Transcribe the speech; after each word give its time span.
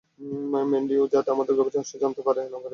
ম্যান্ডিও 0.71 1.03
যাতে 1.13 1.29
আমাদের 1.31 1.53
গভীর 1.55 1.75
রহস্য 1.75 1.93
জানতে 2.01 2.19
না 2.19 2.25
পারে। 2.27 2.41